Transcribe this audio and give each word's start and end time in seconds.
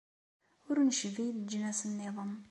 Ur 0.69 0.77
necbi 0.87 1.25
leǧnas 1.37 1.79
nniḍen. 1.89 2.33